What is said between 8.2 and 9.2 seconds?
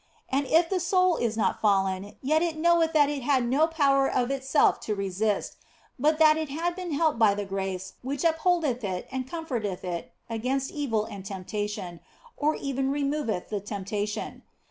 113 which upholdeth it